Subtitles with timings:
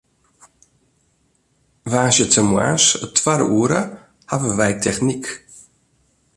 [1.91, 3.81] Woansdeitemoarns it twadde oere
[4.29, 5.25] hawwe wy technyk.